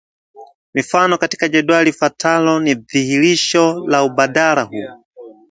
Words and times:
Mifano 0.73 1.17
katika 1.17 1.47
jedwali 1.47 1.85
lifuatalo 1.89 2.59
ni 2.59 2.73
dhihirisho 2.75 3.83
la 3.87 4.03
ubadala 4.03 4.61
huu 4.63 5.01